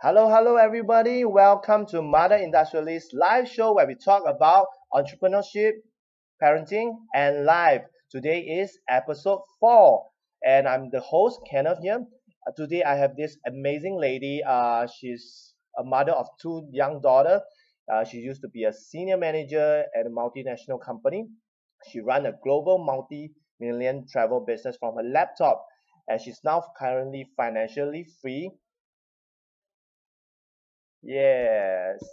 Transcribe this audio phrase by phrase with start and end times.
[0.00, 1.24] Hello, hello, everybody.
[1.24, 5.72] Welcome to Mother Industrialist live show where we talk about entrepreneurship,
[6.40, 7.82] parenting, and life.
[8.08, 10.06] Today is episode four,
[10.46, 12.06] and I'm the host, Kenneth here.
[12.46, 14.40] Uh, today, I have this amazing lady.
[14.46, 17.40] Uh, she's a mother of two young daughters.
[17.92, 21.26] Uh, she used to be a senior manager at a multinational company.
[21.90, 25.66] She ran a global multi-million travel business from her laptop,
[26.06, 28.52] and she's now currently financially free
[31.02, 32.04] Yes.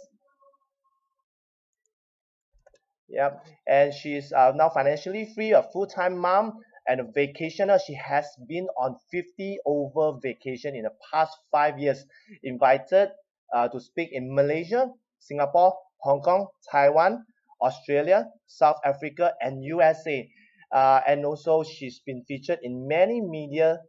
[3.08, 3.46] Yep.
[3.66, 7.80] And she's uh, now financially free, a full-time mom, and a vacationer.
[7.84, 12.04] She has been on 50 over vacation in the past five years.
[12.42, 13.10] Invited
[13.54, 17.24] uh, to speak in Malaysia, Singapore, Hong Kong, Taiwan,
[17.62, 20.28] Australia, South Africa, and USA.
[20.72, 23.80] Uh, and also, she's been featured in many media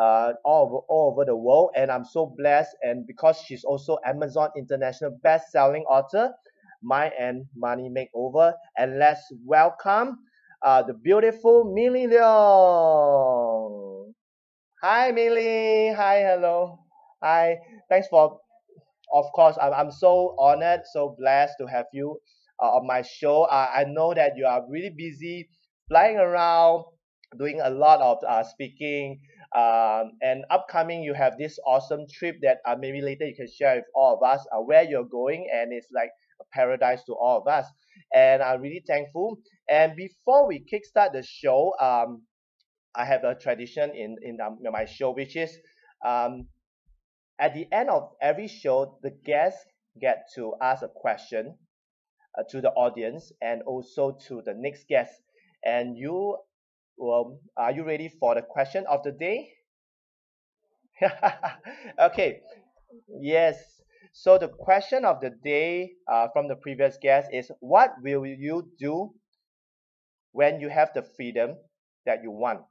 [0.00, 3.98] uh, all over, all over the world and I'm so blessed and because she's also
[4.06, 6.32] Amazon international best-selling author
[6.82, 10.18] Mind and Money Makeover and let's welcome
[10.62, 14.12] uh, the beautiful Millie Leong.
[14.82, 16.78] Hi Millie, hi, hello,
[17.22, 17.58] hi.
[17.90, 18.38] Thanks for,
[19.12, 22.18] of course, I'm, I'm so honored, so blessed to have you
[22.62, 23.46] uh, on my show.
[23.50, 25.48] I know that you are really busy
[25.88, 26.84] flying around,
[27.38, 29.20] doing a lot of uh, speaking,
[29.56, 33.76] um, and upcoming, you have this awesome trip that uh, maybe later you can share
[33.76, 37.40] with all of us uh, where you're going, and it's like a paradise to all
[37.40, 37.66] of us.
[38.14, 39.38] And I'm really thankful.
[39.68, 42.22] And before we kickstart the show, um,
[42.94, 45.56] I have a tradition in in um, my show, which is
[46.04, 46.46] um,
[47.38, 49.64] at the end of every show, the guests
[50.00, 51.56] get to ask a question
[52.38, 55.12] uh, to the audience and also to the next guest.
[55.64, 56.36] And you
[57.00, 59.54] well, are you ready for the question of the day?
[61.98, 62.40] okay,
[63.20, 63.56] yes.
[64.12, 68.70] So the question of the day uh, from the previous guest is what will you
[68.78, 69.14] do
[70.32, 71.56] when you have the freedom
[72.04, 72.62] that you want?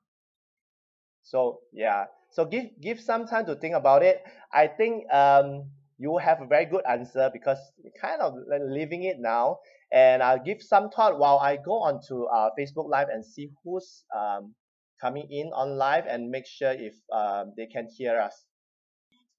[1.24, 4.24] So yeah, so give give some time to think about it.
[4.52, 8.34] I think um, you will have a very good answer because you're kind of
[8.68, 9.60] living it now
[9.92, 13.52] and I'll give some thought while I go on to uh, Facebook Live and see
[13.64, 14.54] who's um,
[15.02, 18.46] coming in on live and make sure if um, they can hear us.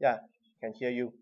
[0.00, 0.18] Yeah,
[0.60, 1.12] can hear you.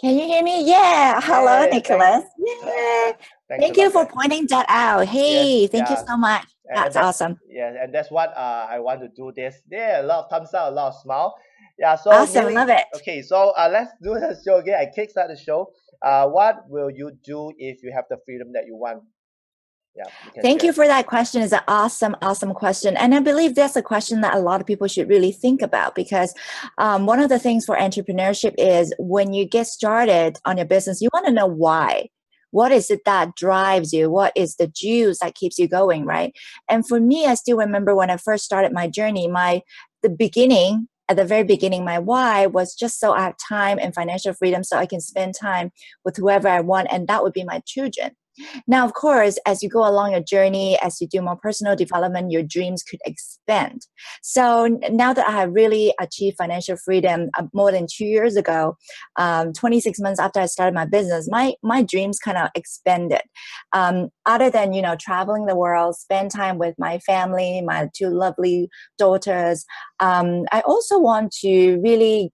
[0.00, 0.66] Can you hear me?
[0.66, 1.20] Yeah.
[1.22, 2.24] Hello, Nicholas.
[2.38, 3.12] Yeah.
[3.48, 4.12] Thank you for that.
[4.12, 5.06] pointing that out.
[5.06, 6.00] Hey, yes, thank yeah.
[6.00, 6.46] you so much.
[6.64, 7.38] That's, that's awesome.
[7.48, 9.60] Yeah, and that's what uh, I want to do this.
[9.68, 11.36] There, a lot of thumbs up, a lot of smile.
[11.82, 12.84] Yeah, so awesome, really, love it.
[12.94, 14.78] Okay, so uh, let's do the show again.
[14.78, 15.72] I kickstart the show.
[16.00, 19.02] Uh, what will you do if you have the freedom that you want?
[19.96, 20.04] Yeah,
[20.36, 20.68] you Thank share.
[20.68, 21.42] you for that question.
[21.42, 22.96] It's an awesome, awesome question.
[22.96, 25.96] And I believe that's a question that a lot of people should really think about
[25.96, 26.34] because
[26.78, 31.00] um, one of the things for entrepreneurship is when you get started on your business,
[31.00, 32.08] you want to know why.
[32.52, 34.08] What is it that drives you?
[34.08, 36.32] What is the juice that keeps you going, right?
[36.70, 39.62] And for me, I still remember when I first started my journey, my
[40.02, 43.94] the beginning at the very beginning, my why was just so I have time and
[43.94, 45.72] financial freedom so I can spend time
[46.04, 48.12] with whoever I want, and that would be my children.
[48.66, 52.30] Now, of course, as you go along your journey, as you do more personal development,
[52.30, 53.86] your dreams could expand.
[54.22, 58.76] So now that I have really achieved financial freedom uh, more than two years ago,
[59.16, 63.22] um, 26 months after I started my business, my my dreams kind of expanded.
[63.72, 68.08] Um, other than you know traveling the world, spend time with my family, my two
[68.08, 68.68] lovely
[68.98, 69.64] daughters,
[70.00, 72.32] um, I also want to really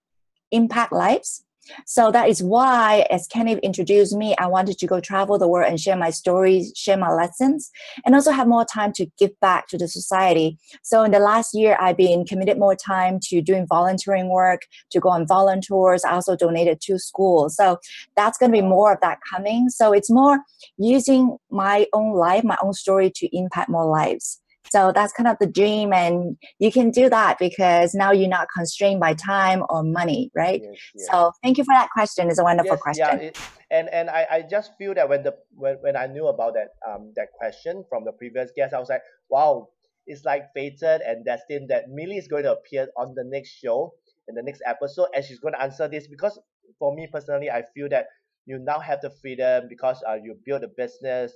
[0.50, 1.44] impact lives
[1.86, 5.68] so that is why, as Kenneth introduced me, I wanted to go travel the world
[5.68, 7.70] and share my stories, share my lessons,
[8.04, 10.58] and also have more time to give back to the society.
[10.82, 15.00] So in the last year, I've been committed more time to doing volunteering work, to
[15.00, 16.04] go on volunteers.
[16.04, 17.56] I also donated to schools.
[17.56, 17.78] So
[18.16, 19.68] that's going to be more of that coming.
[19.68, 20.40] So it's more
[20.76, 24.40] using my own life, my own story to impact more lives.
[24.70, 28.48] So that's kind of the dream, and you can do that because now you're not
[28.54, 30.60] constrained by time or money, right?
[30.62, 31.08] Yes, yes.
[31.10, 32.28] So thank you for that question.
[32.28, 33.18] It's a wonderful yes, question.
[33.18, 33.38] Yeah, it,
[33.70, 36.68] and and I, I just feel that when the when, when I knew about that
[36.86, 39.68] um that question from the previous guest, I was like, wow,
[40.06, 43.94] it's like fated and destined that Millie is going to appear on the next show
[44.28, 46.38] in the next episode, and she's going to answer this because
[46.78, 48.06] for me personally, I feel that
[48.46, 51.32] you now have the freedom because uh, you build a business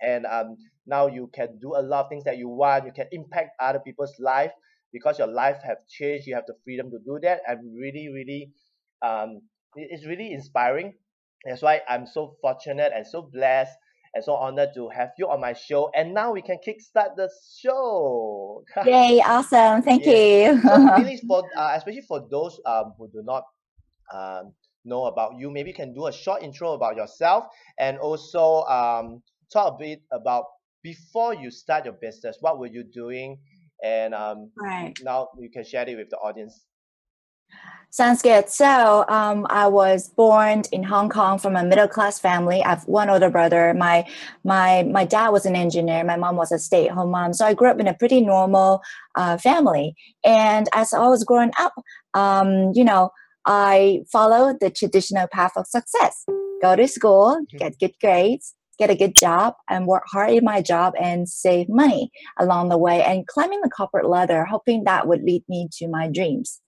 [0.00, 0.56] and um,
[0.86, 2.86] now you can do a lot of things that you want.
[2.86, 4.52] You can impact other people's life
[4.92, 6.26] because your life have changed.
[6.26, 7.40] You have the freedom to do that.
[7.46, 8.50] And really really
[9.02, 9.42] um,
[9.74, 10.94] it's really inspiring.
[11.44, 13.76] That's why i'm so fortunate and so blessed
[14.14, 15.90] and so honored to have you on my show.
[15.94, 18.64] And now we can kickstart the show.
[18.86, 19.82] Yay awesome.
[19.82, 20.52] Thank yeah.
[20.52, 20.62] you.
[20.62, 23.44] So really for uh, especially for those um, who do not
[24.12, 24.52] um,
[24.86, 25.50] know about you.
[25.50, 27.44] Maybe you can do a short intro about yourself
[27.78, 29.22] and also um,
[29.52, 30.44] talk a bit about
[30.82, 33.38] before you start your business, what were you doing?
[33.82, 34.94] And um, right.
[35.02, 36.64] now you can share it with the audience.
[37.90, 38.48] Sounds good.
[38.50, 42.62] So um, I was born in Hong Kong from a middle class family.
[42.62, 43.72] I have one older brother.
[43.74, 44.06] My
[44.44, 46.04] my my dad was an engineer.
[46.04, 47.32] My mom was a stay at home mom.
[47.32, 48.82] So I grew up in a pretty normal
[49.14, 49.94] uh, family.
[50.24, 51.72] And as I was growing up,
[52.12, 53.10] um, you know,
[53.46, 56.26] I followed the traditional path of success:
[56.60, 57.56] go to school, mm-hmm.
[57.56, 61.68] get good grades, get a good job and work hard in my job and save
[61.68, 65.88] money along the way and climbing the corporate ladder, hoping that would lead me to
[65.88, 66.60] my dreams.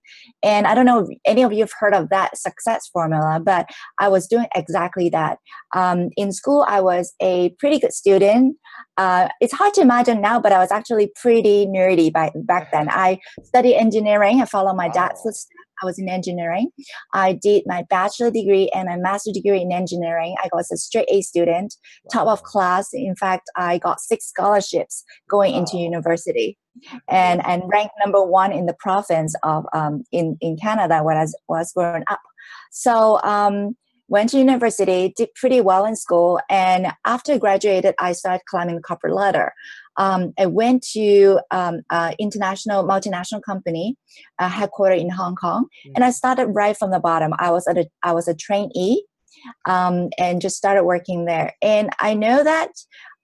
[0.43, 3.69] And I don't know if any of you have heard of that success formula, but
[3.99, 5.39] I was doing exactly that.
[5.75, 8.57] Um, in school, I was a pretty good student.
[8.97, 12.89] Uh, it's hard to imagine now, but I was actually pretty nerdy by, back then.
[12.91, 14.41] I studied engineering.
[14.41, 15.55] I followed my dad's footsteps.
[15.83, 16.71] I was in engineering.
[17.13, 20.37] I did my bachelor degree and my master degree in engineering.
[20.43, 21.75] I was a straight A student,
[22.13, 22.89] top of class.
[22.93, 25.61] In fact, I got six scholarships going wow.
[25.61, 26.57] into university
[27.09, 31.23] and and ranked number one in the province of um, in in Canada when I
[31.23, 32.21] was, was growing up.
[32.71, 33.77] So um,
[34.09, 38.83] went to university, did pretty well in school, and after graduated, I started climbing the
[38.83, 39.53] corporate ladder.
[39.99, 43.97] Um, I went to um, uh, international multinational company
[44.39, 45.93] uh, headquartered in Hong Kong, mm-hmm.
[45.97, 47.33] and I started right from the bottom.
[47.39, 49.05] I was at a I was a trainee,
[49.67, 51.55] um, and just started working there.
[51.61, 52.71] And I know that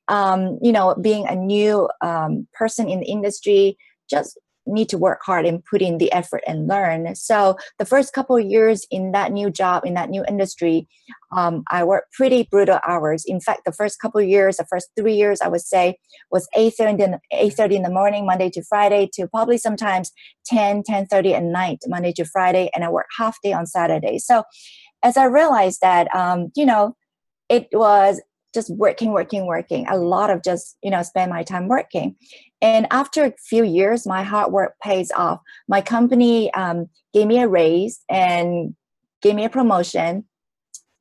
[0.09, 3.79] um, you know, being a new um, person in the industry,
[4.11, 7.15] just need to work hard and put in the effort and learn.
[7.15, 10.89] So the first couple years in that new job in that new industry,
[11.33, 13.25] um, I worked pretty brutal hours.
[13.27, 15.99] In fact, the first couple years, the first three years, I would say
[16.31, 20.13] was 8.30 in, 8.30 in the morning, Monday to Friday, to probably sometimes
[20.47, 24.19] 10, 10.30 at night, Monday to Friday, and I work half day on Saturday.
[24.19, 24.45] So
[25.03, 26.97] as I realized that, um, you know,
[27.49, 28.21] it was
[28.55, 29.87] just working, working, working.
[29.89, 32.17] A lot of just, you know, spend my time working.
[32.63, 35.41] And after a few years, my hard work pays off.
[35.69, 38.75] My company um, gave me a raise and
[39.21, 40.25] gave me a promotion.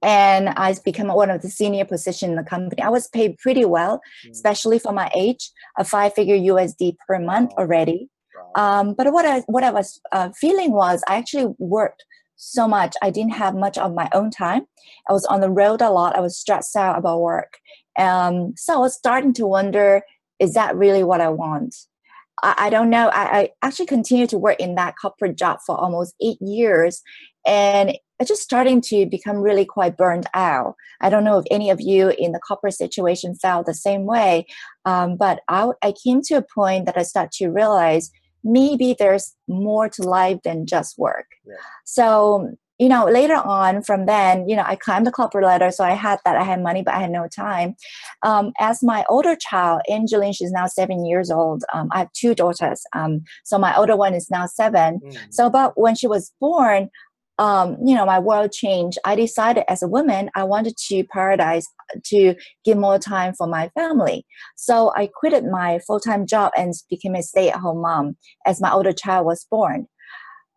[0.01, 2.81] And I became one of the senior position in the company.
[2.81, 4.31] I was paid pretty well, mm.
[4.31, 8.09] especially for my age, a five-figure USD per month already.
[8.56, 12.03] Um, but what I what I was uh, feeling was I actually worked
[12.44, 12.95] so much.
[13.01, 14.66] I didn't have much of my own time.
[15.10, 16.16] I was on the road a lot.
[16.16, 17.57] I was stressed out about work.
[17.98, 20.01] Um, so I was starting to wonder,
[20.40, 21.75] is that really what I want?
[22.42, 23.10] I, I don't know.
[23.10, 27.01] I, I actually continued to work in that corporate job for almost eight years.
[27.45, 30.75] And it's just starting to become really quite burned out.
[31.01, 34.45] I don't know if any of you in the corporate situation felt the same way,
[34.86, 38.12] um, but I, I came to a point that I start to realize
[38.44, 41.25] maybe there's more to life than just work.
[41.45, 41.56] Yeah.
[41.86, 45.72] So, you know, later on from then, you know, I climbed the corporate ladder.
[45.72, 47.75] So I had that, I had money, but I had no time.
[48.24, 51.63] Um, as my older child, Angeline, she's now seven years old.
[51.74, 52.84] Um, I have two daughters.
[52.94, 55.18] Um, so my older one is now 7 mm.
[55.30, 56.90] So, but when she was born,
[57.40, 58.99] um, you know, my world changed.
[59.06, 61.63] I decided as a woman, I wanted to prioritize
[62.06, 64.25] to give more time for my family.
[64.56, 68.61] So I quitted my full time job and became a stay at home mom as
[68.61, 69.87] my older child was born.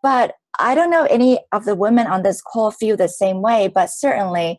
[0.03, 3.69] But I don't know any of the women on this call feel the same way,
[3.69, 4.59] but certainly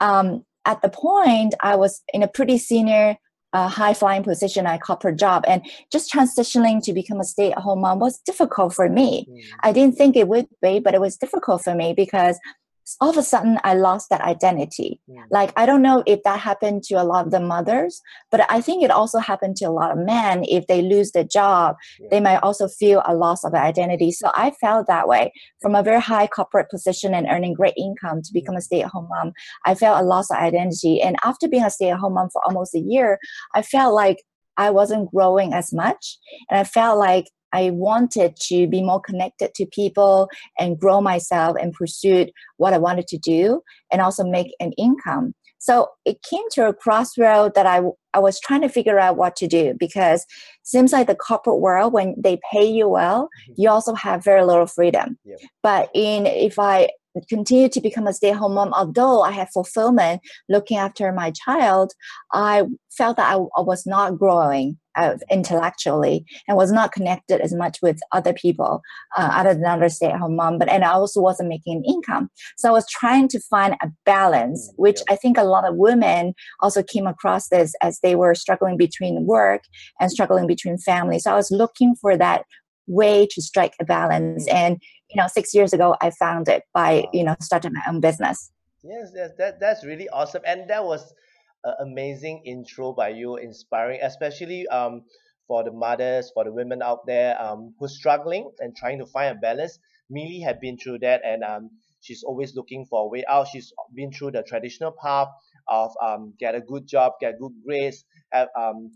[0.00, 3.16] um, at the point I was in a pretty senior
[3.52, 7.58] a high flying position at corporate job and just transitioning to become a stay at
[7.58, 9.26] home mom was difficult for me.
[9.28, 9.42] Mm.
[9.62, 12.38] I didn't think it would be, but it was difficult for me because
[13.00, 15.00] all of a sudden I lost that identity.
[15.06, 15.24] Yeah.
[15.30, 18.60] Like I don't know if that happened to a lot of the mothers, but I
[18.60, 20.44] think it also happened to a lot of men.
[20.44, 22.08] If they lose their job, yeah.
[22.10, 24.12] they might also feel a loss of identity.
[24.12, 28.22] So I felt that way from a very high corporate position and earning great income
[28.22, 28.62] to become a hmm.
[28.62, 29.32] stay-at-home mom.
[29.64, 32.80] I felt a loss of identity, and after being a stay-at-home mom for almost a
[32.80, 33.18] year,
[33.54, 34.22] I felt like
[34.56, 36.18] I wasn't growing as much,
[36.48, 40.28] and I felt like I wanted to be more connected to people
[40.58, 42.26] and grow myself and pursue
[42.56, 45.34] what I wanted to do and also make an income.
[45.58, 47.82] So it came to a crossroad that I,
[48.14, 50.24] I was trying to figure out what to do because
[50.62, 53.52] seems like the corporate world, when they pay you well, mm-hmm.
[53.58, 55.18] you also have very little freedom.
[55.24, 55.36] Yeah.
[55.62, 56.88] But in if I
[57.28, 61.92] continue to become a stay-at-home mom although i had fulfillment looking after my child
[62.32, 62.62] i
[62.96, 64.78] felt that i, I was not growing
[65.30, 68.82] intellectually and was not connected as much with other people
[69.16, 72.68] uh, other than other stay-at-home mom but and i also wasn't making an income so
[72.68, 76.34] i was trying to find a balance mm, which i think a lot of women
[76.60, 79.62] also came across this as they were struggling between work
[80.00, 82.44] and struggling between family so i was looking for that
[82.90, 84.48] way to strike a balance.
[84.48, 84.54] Mm.
[84.54, 88.00] And you know, six years ago, I found it by you know starting my own
[88.00, 88.50] business.
[88.82, 91.14] Yes, yes, that that's really awesome, and that was
[91.64, 95.02] an amazing intro by you, inspiring, especially um
[95.46, 99.36] for the mothers, for the women out there um who's struggling and trying to find
[99.36, 99.78] a balance.
[100.08, 103.48] Millie had been through that, and um she's always looking for a way out.
[103.48, 105.28] She's been through the traditional path
[105.68, 108.90] of um get a good job, get good grades, have, um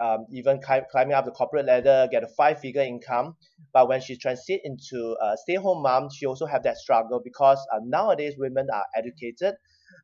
[0.00, 3.36] um, even climbing up the corporate ladder, get a five-figure income.
[3.72, 7.80] But when she transit into a stay-home mom, she also have that struggle because uh,
[7.84, 9.56] nowadays women are educated,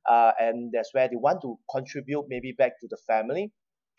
[0.08, 3.52] uh, and that's where they want to contribute maybe back to the family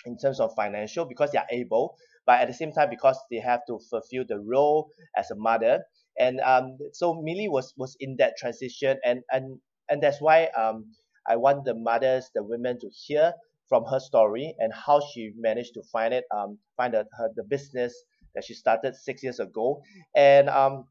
[0.05, 3.38] in terms of financial because they are able, but at the same time because they
[3.38, 5.84] have to fulfill the role as a mother.
[6.20, 10.86] And um, so Millie was was in that transition, and and and that's why um,
[11.27, 13.34] I want the mothers, the women to hear
[13.70, 17.43] from her story and how she managed to find it, um, find the, her, the
[17.43, 17.93] business
[18.36, 19.81] that she started six years ago.
[20.15, 20.86] And um,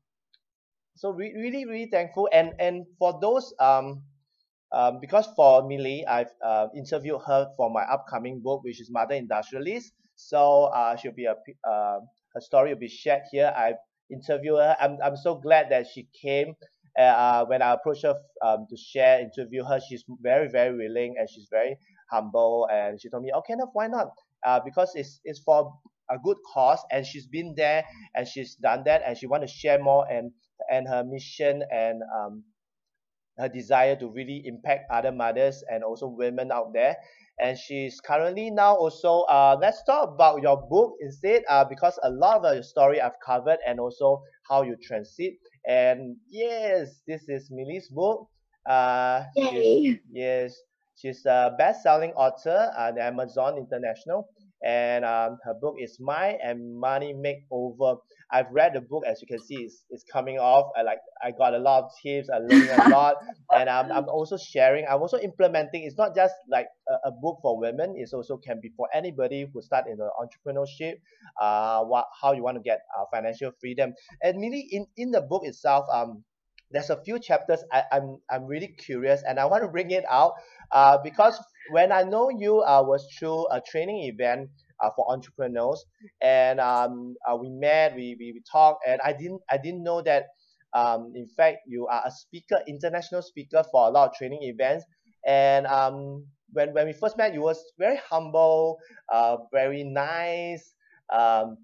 [0.97, 2.29] so re- really, really thankful.
[2.33, 4.03] And and for those um,
[4.73, 9.15] um, because for Millie, I've uh, interviewed her for my upcoming book, which is Mother
[9.15, 9.93] Industrialist.
[10.17, 11.35] So uh, she'll be a
[11.69, 12.01] uh,
[12.35, 13.53] her story will be shared here.
[13.57, 14.77] I've interviewed her.
[14.81, 16.55] I'm I'm so glad that she came.
[16.99, 21.31] Uh, when I approached her um, to share, interview her, she's very, very willing and
[21.31, 21.77] she's very
[22.11, 24.09] humble and she told me okay enough why not
[24.45, 25.73] uh, because it's it's for
[26.11, 27.85] a good cause and she's been there
[28.17, 30.33] and she's done that and she want to share more and
[30.71, 32.43] and her mission and um,
[33.41, 36.97] her desire to really impact other mothers and also women out there
[37.41, 42.11] and she's currently now also uh, let's talk about your book instead uh, because a
[42.11, 45.35] lot of your story I've covered and also how you transit
[45.67, 48.29] and yes this is Millie's book
[48.69, 50.01] uh, Yay.
[50.13, 50.55] yes
[51.01, 54.29] She's a best-selling author on Amazon International,
[54.63, 57.97] and um, her book is Mind and Money Makeover.
[58.33, 60.71] I've read the book, as you can see, it's, it's coming off.
[60.77, 62.29] I like I got a lot of tips.
[62.31, 63.17] I learned a lot,
[63.55, 64.87] and I'm, I'm also sharing.
[64.89, 65.85] I'm also implementing.
[65.85, 67.95] It's not just like a, a book for women.
[67.97, 70.95] It also can be for anybody who start in the entrepreneurship.
[71.41, 73.95] Uh, what how you want to get uh, financial freedom.
[74.23, 76.25] And really, in in the book itself, um,
[76.71, 80.05] there's a few chapters I, I'm I'm really curious and I want to bring it
[80.09, 80.35] out
[80.73, 81.39] uh, because
[81.71, 84.51] when I know you uh, was through a training event
[84.97, 85.85] for entrepreneurs.
[86.21, 90.03] And um, uh, we met we, we, we talked and I didn't I didn't know
[90.03, 90.27] that
[90.73, 94.85] um, in fact you are a speaker international speaker for a lot of training events.
[95.27, 98.79] And um, when, when we first met you was very humble
[99.13, 100.75] uh, very nice
[101.13, 101.59] um,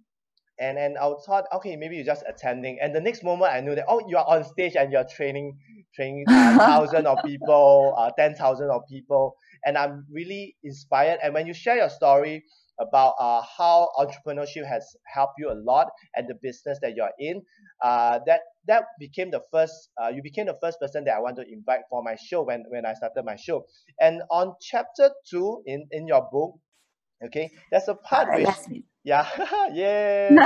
[0.59, 2.79] and and I thought okay maybe you're just attending.
[2.81, 5.59] And the next moment I knew that oh you are on stage and you're training
[5.95, 9.37] training uh, thousands of people uh, ten thousand of people.
[9.65, 11.19] And I'm really inspired.
[11.23, 12.45] And when you share your story
[12.79, 17.43] about uh, how entrepreneurship has helped you a lot and the business that you're in.
[17.83, 21.37] Uh, that that became the first uh, you became the first person that I want
[21.37, 23.67] to invite for my show when when I started my show.
[24.01, 26.59] And on chapter two in in your book
[27.25, 28.49] okay there's a part which
[29.05, 29.27] yeah
[29.73, 30.31] yeah,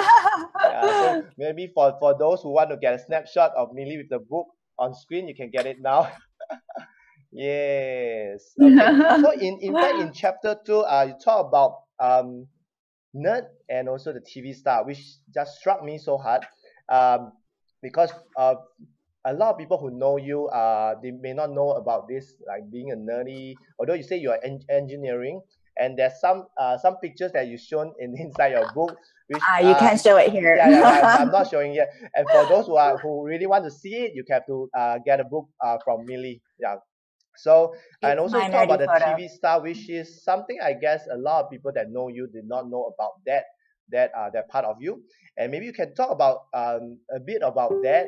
[0.60, 4.08] yeah so maybe for for those who want to get a snapshot of Millie with
[4.10, 4.46] the book
[4.78, 6.10] on screen you can get it now.
[7.32, 9.22] Yes okay.
[9.22, 12.46] So in in fact in chapter two uh you talk about um
[13.14, 15.02] nerd and also the T_V star which
[15.34, 16.42] just struck me so hard
[16.88, 17.32] um
[17.82, 18.54] because uh
[19.26, 22.70] a lot of people who know you uh they may not know about this like
[22.70, 25.40] being a nerdy although you say you are en- engineering
[25.76, 28.96] and there's some uh, some pictures that you shown in inside your book
[29.28, 30.56] which ah, you uh, can't show it here.
[30.56, 33.70] yeah, yeah, I'm not showing yet and for those who are who really want to
[33.70, 36.42] see it you have to uh, get a book uh, from Millie.
[36.58, 36.76] Yeah
[37.36, 39.16] so and also talk about the photo.
[39.16, 42.46] TV star which is something I guess a lot of people that know you did
[42.46, 43.44] not know about that
[43.90, 45.02] that uh, that part of you
[45.36, 48.06] and maybe you can talk about um, a bit about that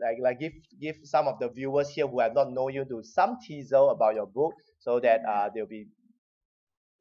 [0.00, 3.02] like like give give some of the viewers here who have not known you to
[3.02, 5.86] some teaser about your book so that uh, they'll be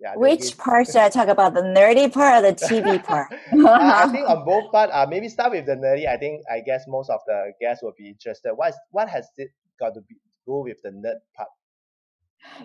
[0.02, 1.54] yeah, Which part should I talk about?
[1.54, 3.32] The nerdy part or the TV part?
[3.54, 4.90] I think on both part.
[4.92, 6.08] Uh, maybe start with the nerdy.
[6.08, 8.54] I think I guess most of the guests will be interested.
[8.56, 10.16] What is, what has it got to be,
[10.48, 11.50] go with the nerd part?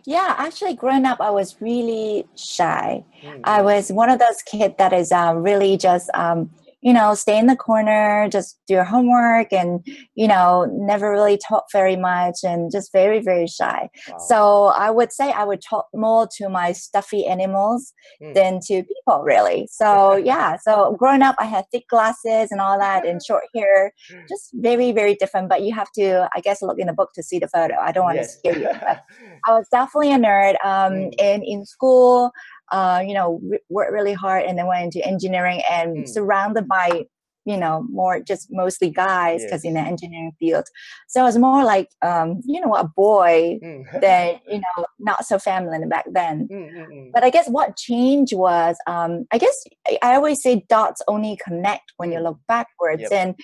[0.04, 3.04] Yeah, actually, growing up, I was really shy.
[3.22, 3.40] Mm-hmm.
[3.44, 6.50] I was one of those kids that is uh, really just um,
[6.82, 11.38] you know, stay in the corner, just do your homework and, you know, never really
[11.38, 13.88] talk very much and just very, very shy.
[14.08, 14.18] Wow.
[14.18, 17.92] So I would say I would talk more to my stuffy animals
[18.22, 18.34] mm.
[18.34, 19.68] than to people, really.
[19.70, 23.92] So yeah, so growing up, I had thick glasses and all that and short hair,
[24.28, 25.48] just very, very different.
[25.48, 27.74] But you have to, I guess, look in the book to see the photo.
[27.80, 28.32] I don't want yes.
[28.32, 28.68] to scare you.
[29.46, 30.56] I was definitely a nerd.
[30.64, 31.14] Um, mm.
[31.20, 32.32] And in school,
[32.72, 36.08] uh, you know, re- worked really hard and then went into engineering and mm.
[36.08, 37.06] surrounded by
[37.46, 40.64] you know more just mostly guys because in the engineering field
[41.06, 43.84] so it was more like um, you know a boy mm.
[44.00, 47.76] than you know not so feminine back then mm, mm, mm, but i guess what
[47.76, 49.64] changed was um, i guess
[50.02, 52.24] i always say dots only connect when you mm.
[52.24, 53.12] look backwards yep.
[53.12, 53.34] and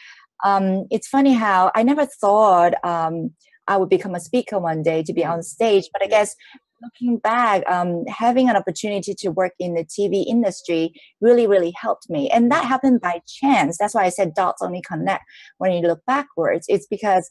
[0.45, 3.31] um, it's funny how i never thought um,
[3.69, 5.89] I would become a speaker one day to be on stage.
[5.93, 6.35] But I guess
[6.83, 12.11] looking back, um, having an opportunity to work in the TV industry really, really helped
[12.11, 12.29] me.
[12.31, 13.79] And that happened by chance.
[13.79, 15.25] That's why I said dots only connect
[15.59, 16.67] when you look backwards.
[16.69, 17.31] It's because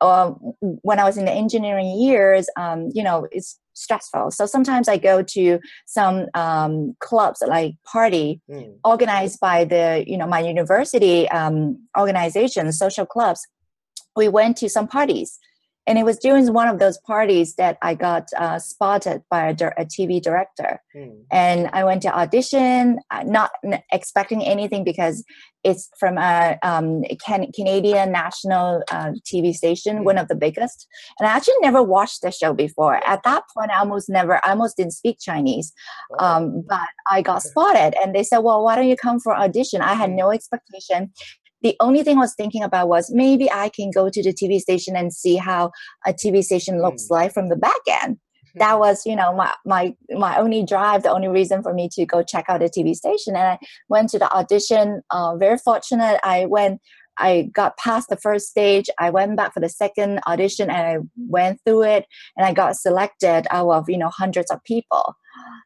[0.00, 4.32] um, when I was in the engineering years, um, you know, it's stressful.
[4.32, 8.74] So sometimes I go to some um, clubs like party mm.
[8.84, 13.46] organized by the, you know, my university um, organization, social clubs.
[14.16, 15.38] We went to some parties
[15.86, 19.52] and it was during one of those parties that I got uh, spotted by a,
[19.52, 20.80] a TV director.
[20.94, 21.22] Mm.
[21.32, 23.50] And I went to audition, uh, not
[23.92, 25.24] expecting anything because
[25.64, 30.04] it's from a um, can- Canadian national uh, TV station, mm.
[30.04, 30.86] one of the biggest.
[31.18, 33.04] And I actually never watched the show before.
[33.06, 35.72] At that point, I almost never, I almost didn't speak Chinese.
[36.18, 36.24] Oh.
[36.24, 39.80] Um, but I got spotted, and they said, "Well, why don't you come for audition?"
[39.80, 40.16] I had hmm.
[40.16, 41.12] no expectation
[41.62, 44.58] the only thing I was thinking about was maybe I can go to the TV
[44.58, 45.70] station and see how
[46.06, 47.10] a TV station looks mm.
[47.10, 48.18] like from the back end.
[48.56, 52.04] That was, you know, my my my only drive, the only reason for me to
[52.04, 53.34] go check out a TV station.
[53.34, 55.02] And I went to the audition.
[55.10, 56.80] Uh, very fortunate, I went.
[57.18, 58.88] I got past the first stage.
[58.98, 62.76] I went back for the second audition, and I went through it, and I got
[62.76, 65.14] selected out of you know hundreds of people.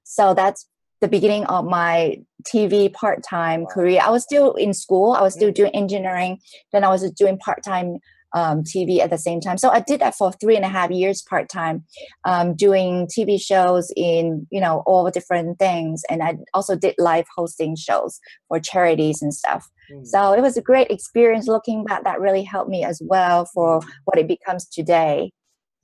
[0.04, 0.68] So that's
[1.06, 3.68] the beginning of my TV part time wow.
[3.68, 4.00] career.
[4.02, 6.38] I was still in school, I was still doing engineering,
[6.72, 7.98] then I was doing part time
[8.34, 9.56] um, TV at the same time.
[9.56, 11.84] So I did that for three and a half years part time,
[12.24, 17.26] um, doing TV shows in you know all different things, and I also did live
[17.36, 19.64] hosting shows for charities and stuff.
[19.92, 20.06] Mm.
[20.06, 21.46] So it was a great experience.
[21.46, 23.88] Looking back, that really helped me as well for mm.
[24.06, 25.30] what it becomes today.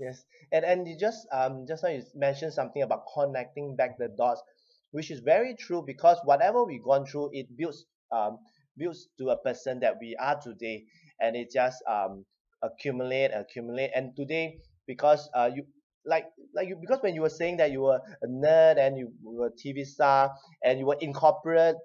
[0.01, 4.09] Yes, and and you just um just now you mentioned something about connecting back the
[4.09, 4.43] dots
[4.93, 8.39] which is very true because whatever we've gone through it builds um
[8.79, 10.85] builds to a person that we are today.
[11.21, 12.25] And it just um
[12.63, 13.91] accumulate accumulate.
[13.95, 15.65] And today because uh you
[16.07, 19.13] like like you because when you were saying that you were a nerd and you
[19.23, 20.33] were a TV star
[20.65, 21.77] and you were in corporate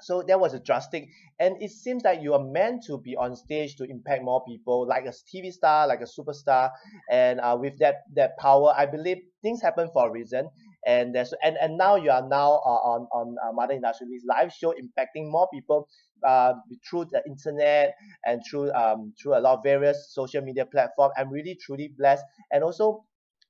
[0.00, 3.36] so that was a drastic and it seems like you are meant to be on
[3.36, 6.70] stage to impact more people like a TV star like a superstar.
[7.10, 10.50] And uh, with that that power I believe things happen for a reason
[10.86, 13.78] and there's and, and now you are now uh, on on uh, mother
[14.26, 15.88] live show impacting more people
[16.26, 16.54] uh,
[16.88, 21.12] through the internet and through um through a lot of various social media platform.
[21.16, 22.24] I'm really truly blessed.
[22.50, 23.04] And also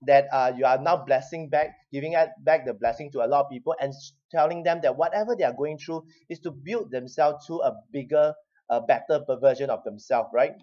[0.04, 3.50] that uh, you are now blessing back giving back the blessing to a lot of
[3.50, 3.92] people and
[4.30, 8.34] telling them that whatever they are going through is to build themselves to a bigger
[8.70, 10.54] a better version of themselves right?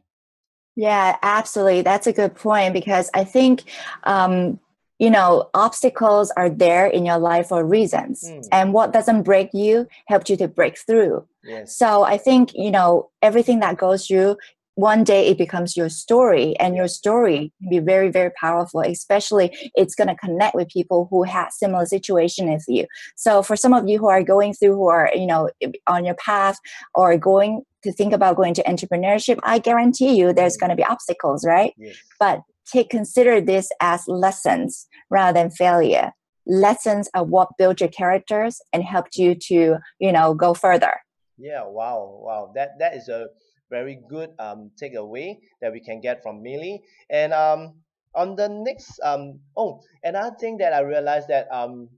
[0.75, 1.81] Yeah absolutely.
[1.81, 3.63] That's a good point because i think
[4.03, 4.59] um,
[4.99, 8.47] you know obstacles are there in your life for reasons mm.
[8.51, 11.75] and what doesn't break you helps you to break through yes.
[11.75, 14.37] so i think you know everything that goes through
[14.75, 19.51] one day it becomes your story and your story can be very very powerful especially
[19.75, 22.85] it's going to connect with people who have similar situation as you
[23.15, 25.49] so for some of you who are going through who are you know
[25.87, 26.57] on your path
[26.93, 30.61] or going to think about going to entrepreneurship i guarantee you there's mm.
[30.61, 31.95] going to be obstacles right yes.
[32.19, 36.11] but take consider this as lessons rather than failure.
[36.45, 40.95] Lessons are what build your characters and helped you to, you know, go further.
[41.37, 42.51] Yeah, wow, wow.
[42.55, 43.27] That that is a
[43.69, 46.81] very good um takeaway that we can get from Millie.
[47.09, 47.75] And um
[48.15, 51.89] on the next um oh another thing that I realized that um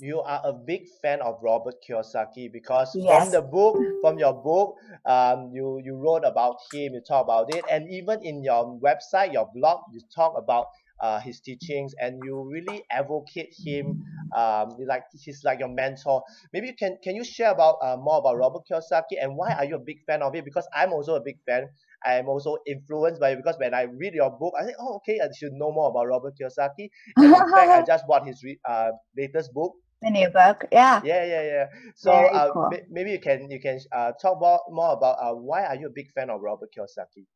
[0.00, 3.22] you are a big fan of Robert Kiyosaki because yes.
[3.22, 7.54] from the book, from your book, um, you you wrote about him, you talk about
[7.54, 10.66] it, and even in your website, your blog, you talk about
[11.00, 14.04] uh, his teachings, and you really advocate him.
[14.36, 16.22] Um, like he's like your mentor.
[16.52, 19.64] Maybe you can can you share about uh, more about Robert Kiyosaki and why are
[19.64, 20.44] you a big fan of it?
[20.44, 21.68] Because I'm also a big fan.
[22.04, 25.18] I'm also influenced by it because when I read your book, I think, oh, okay,
[25.20, 26.90] I should know more about Robert Kiyosaki.
[27.16, 31.00] And in fact, I just bought his re- uh, latest book, the new book yeah.
[31.04, 31.66] Yeah yeah yeah.
[31.96, 32.70] So uh, cool.
[32.90, 35.90] maybe you can you can uh, talk about more about uh, why are you a
[35.90, 37.26] big fan of robert kiyosaki?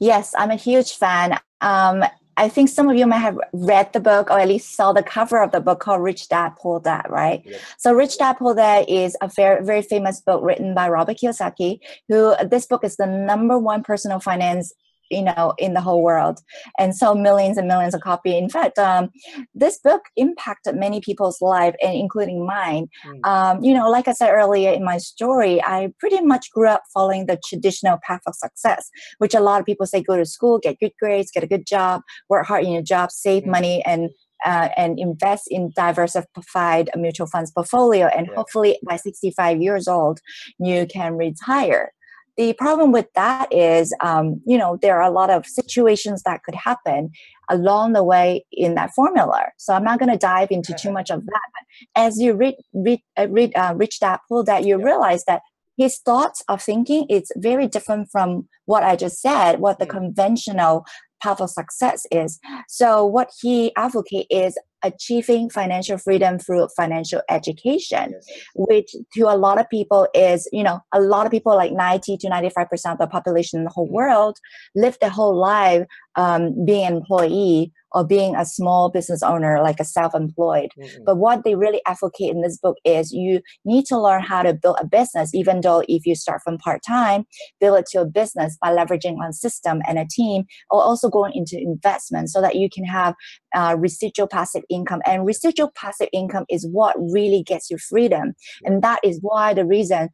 [0.00, 1.38] Yes i'm a huge fan.
[1.60, 2.04] Um,
[2.36, 5.02] i think some of you might have read the book or at least saw the
[5.02, 7.42] cover of the book called rich dad poor dad right?
[7.46, 7.60] Yes.
[7.78, 11.80] so rich dad poor dad is a very very famous book written by robert kiyosaki
[12.08, 14.74] who this book is the number one personal finance
[15.10, 16.40] you know in the whole world
[16.78, 19.10] and sold millions and millions of copies in fact um,
[19.54, 23.26] this book impacted many people's life and including mine mm.
[23.28, 26.82] um, you know like i said earlier in my story i pretty much grew up
[26.92, 30.58] following the traditional path of success which a lot of people say go to school
[30.58, 33.48] get good grades get a good job work hard in your job save mm.
[33.48, 34.10] money and
[34.44, 38.34] uh, and invest in diversified mutual funds portfolio and yeah.
[38.34, 40.20] hopefully by 65 years old
[40.58, 41.90] you can retire
[42.36, 46.42] the problem with that is um, you know there are a lot of situations that
[46.42, 47.10] could happen
[47.50, 51.10] along the way in that formula so i'm not going to dive into too much
[51.10, 54.78] of that but as you read read, uh, read uh, rich dad poor dad you
[54.78, 54.84] yeah.
[54.84, 55.42] realize that
[55.76, 59.90] his thoughts of thinking is very different from what i just said what the mm.
[59.90, 60.84] conventional
[61.26, 68.12] path of success is so what he advocate is achieving financial freedom through financial education
[68.12, 68.28] yes.
[68.54, 72.16] which to a lot of people is you know a lot of people like 90
[72.18, 73.94] to 95 percent of the population in the whole mm-hmm.
[73.94, 74.36] world
[74.76, 75.84] live their whole life
[76.14, 80.68] um, being an employee or being a small business owner, like a self-employed.
[80.78, 81.04] Mm-hmm.
[81.06, 84.52] But what they really advocate in this book is you need to learn how to
[84.52, 87.24] build a business, even though if you start from part-time,
[87.58, 91.32] build it to a business by leveraging on system and a team, or also going
[91.34, 93.14] into investment so that you can have
[93.54, 95.00] uh, residual passive income.
[95.06, 98.34] And residual passive income is what really gets you freedom.
[98.64, 100.10] And that is why the reason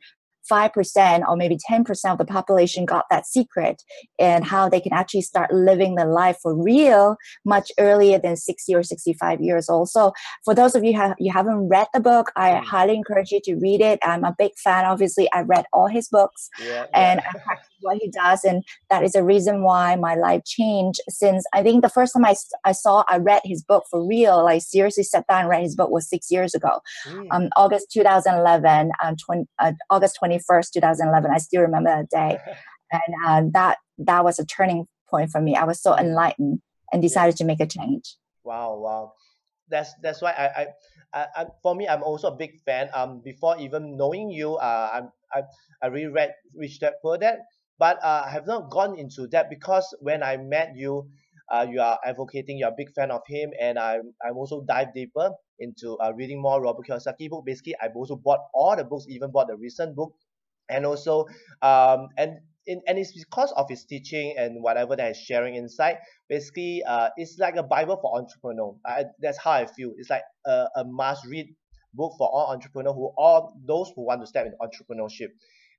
[0.50, 3.82] 5% or maybe 10% of the population got that secret
[4.18, 8.74] and how they can actually start living their life for real much earlier than 60
[8.74, 9.88] or 65 years old.
[9.88, 10.12] So
[10.44, 12.64] for those of you who you haven't read the book, I mm.
[12.64, 13.98] highly encourage you to read it.
[14.02, 14.84] I'm a big fan.
[14.84, 17.20] Obviously, I read all his books yeah, and.
[17.20, 18.44] I what he does.
[18.44, 22.24] And that is a reason why my life changed since I think the first time
[22.24, 25.62] I, I saw, I read his book for real, like seriously sat down and read
[25.62, 26.80] his book was six years ago.
[27.06, 27.26] Mm.
[27.30, 31.30] Um, August 2011, um, 20, uh, August 21st, 2011.
[31.30, 32.38] I still remember that day.
[32.92, 35.56] and uh, that, that was a turning point for me.
[35.56, 36.60] I was so enlightened
[36.92, 38.16] and decided to make a change.
[38.44, 39.12] Wow, wow.
[39.68, 40.66] That's, that's why I, I
[41.12, 42.88] I, I, for me, I'm also a big fan.
[42.94, 45.42] Um, before even knowing you, uh, I'm, I,
[45.82, 47.40] I really read Rich Dad Poor Dad,
[47.78, 51.08] but uh, I have not gone into that because when I met you,
[51.50, 54.94] uh, you are advocating, you're a big fan of him, and I'm, I'm also dive
[54.94, 57.44] deeper into uh, reading more Robert Kiyosaki book.
[57.44, 60.14] Basically, I've also bought all the books, even bought the recent book,
[60.70, 61.26] and also
[61.60, 65.98] um, and in, and it's because of his teaching and whatever that he's sharing inside.
[66.28, 68.74] Basically, uh, it's like a Bible for entrepreneur.
[68.86, 69.92] I, that's how I feel.
[69.96, 71.48] It's like a, a must read
[71.94, 75.28] book for all entrepreneurs who all those who want to step into entrepreneurship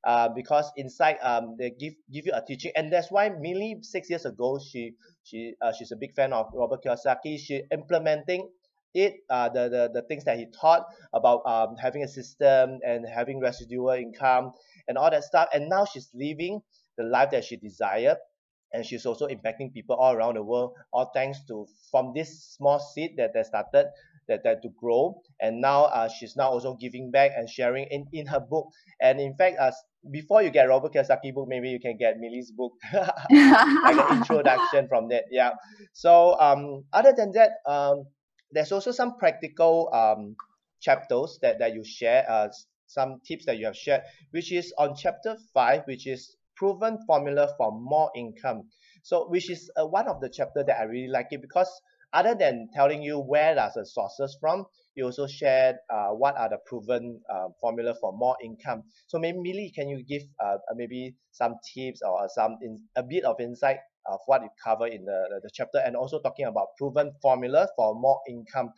[0.03, 2.71] uh, because inside um they give give you a teaching.
[2.75, 6.47] And that's why Millie six years ago she she uh, she's a big fan of
[6.53, 7.39] Robert Kiyosaki.
[7.39, 8.49] She implementing
[8.93, 13.05] it uh, the, the the things that he taught about um, having a system and
[13.07, 14.51] having residual income
[14.87, 15.49] and all that stuff.
[15.53, 16.61] And now she's living
[16.97, 18.17] the life that she desired.
[18.73, 22.79] And she's also impacting people all around the world all thanks to from this small
[22.79, 23.91] seed that they started
[24.27, 25.21] that, that to grow.
[25.39, 28.67] And now uh, she's now also giving back and sharing in, in her book.
[29.01, 29.71] And in fact uh,
[30.11, 32.73] before you get Robert Kiyosaki book maybe you can get Millie's book.
[32.93, 35.51] Like an introduction from that yeah.
[35.93, 38.05] So um other than that um
[38.51, 40.35] there's also some practical um
[40.79, 42.49] chapters that, that you share uh
[42.87, 47.49] some tips that you have shared which is on chapter 5 which is proven formula
[47.57, 48.63] for more income.
[49.03, 51.69] So which is uh, one of the chapter that I really like it because
[52.13, 56.49] other than telling you where does the sources from, you also shared uh, what are
[56.49, 58.83] the proven uh, formula for more income.
[59.07, 63.03] So maybe Millie, can you give uh, uh maybe some tips or some in, a
[63.03, 66.67] bit of insight of what you cover in the, the, chapter and also talking about
[66.77, 68.69] proven formula for more income.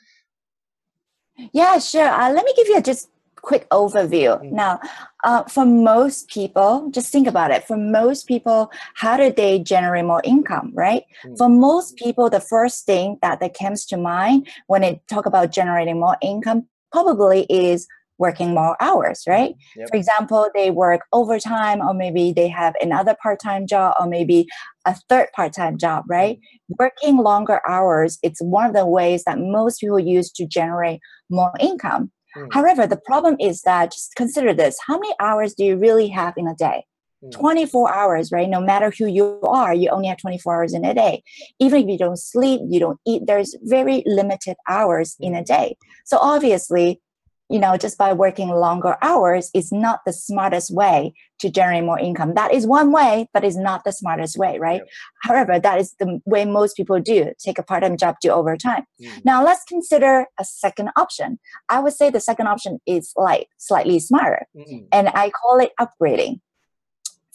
[1.52, 2.08] Yeah, sure.
[2.08, 3.10] Uh, let me give you just
[3.42, 4.42] quick overview.
[4.42, 4.52] Mm.
[4.52, 4.80] Now,
[5.24, 7.64] uh, for most people, just think about it.
[7.66, 11.04] For most people, how do they generate more income, right?
[11.26, 11.38] Mm.
[11.38, 15.52] For most people, the first thing that, that comes to mind when they talk about
[15.52, 19.56] generating more income probably is working more hours, right?
[19.76, 19.90] Yep.
[19.90, 24.48] For example, they work overtime, or maybe they have another part time job, or maybe
[24.86, 26.38] a third part time job, right?
[26.38, 26.76] Mm.
[26.80, 31.52] Working longer hours, it's one of the ways that most people use to generate more
[31.60, 32.12] income.
[32.36, 32.54] Mm.
[32.54, 36.34] However, the problem is that just consider this how many hours do you really have
[36.38, 36.86] in a day?
[37.24, 37.32] Mm.
[37.32, 38.50] 24 hours, right?
[38.50, 41.24] No matter who you are, you only have 24 hours in a day.
[41.60, 45.46] Even if you don't sleep, you don't eat, there's very limited hours in a mm.
[45.46, 45.78] day.
[46.06, 47.02] So obviously,
[47.50, 52.00] you know, just by working longer hours is not the smartest way to generate more
[52.00, 52.34] income.
[52.34, 54.82] That is one way, but is not the smartest way, right?
[54.82, 54.90] Yep.
[55.24, 58.86] However, that is the way most people do take a part time job, do overtime.
[59.02, 59.26] Mm.
[59.26, 61.40] Now, let's consider a second option.
[61.70, 64.86] I would say the second option is like slightly smarter, mm-hmm.
[64.92, 66.40] and I call it upgrading.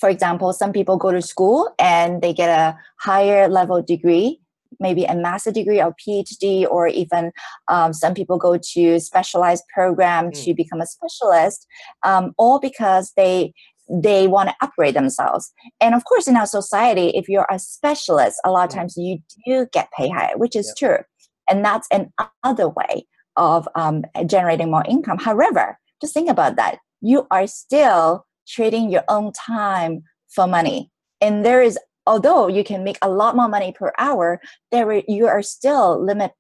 [0.01, 4.40] for example, some people go to school and they get a higher level degree,
[4.79, 7.33] maybe a master degree or PhD, or even
[7.69, 10.45] um, some people go to specialized program mm.
[10.45, 11.67] to become a specialist,
[12.03, 13.53] um, all because they
[13.93, 15.53] they want to upgrade themselves.
[15.81, 18.79] And of course, in our society, if you're a specialist, a lot of mm.
[18.79, 20.89] times you do get paid higher, which is yeah.
[20.89, 21.05] true.
[21.51, 23.07] And that's another way
[23.37, 25.19] of um, generating more income.
[25.19, 26.79] However, just think about that.
[27.01, 30.91] You are still trading your own time for money.
[31.21, 35.27] And there is, although you can make a lot more money per hour, there you
[35.27, 36.33] are still limited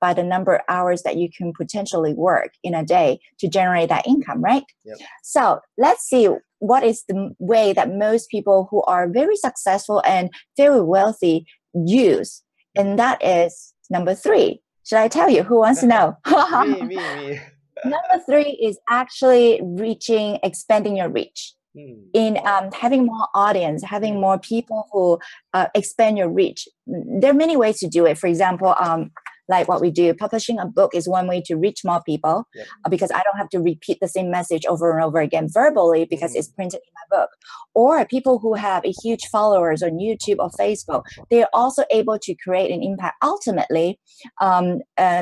[0.00, 3.88] by the number of hours that you can potentially work in a day to generate
[3.88, 4.64] that income, right?
[4.84, 4.98] Yep.
[5.22, 6.28] So let's see
[6.58, 12.42] what is the way that most people who are very successful and very wealthy use.
[12.76, 14.60] And that is number three.
[14.84, 15.42] Should I tell you?
[15.42, 16.16] Who wants to know?
[16.66, 17.40] me, me, me.
[17.84, 21.54] number three is actually reaching, expanding your reach.
[21.78, 21.94] Hmm.
[22.12, 25.18] In um, having more audience, having more people who
[25.54, 28.18] uh, expand your reach, there are many ways to do it.
[28.18, 29.12] For example, um,
[29.48, 30.14] like what we do.
[30.14, 32.46] Publishing a book is one way to reach more people.
[32.84, 36.06] Uh, because I don't have to repeat the same message over and over again verbally
[36.08, 36.38] because mm-hmm.
[36.38, 37.30] it's printed in my book.
[37.74, 42.34] Or people who have a huge followers on YouTube or Facebook, they're also able to
[42.42, 43.16] create an impact.
[43.22, 43.98] Ultimately,
[44.40, 44.80] um,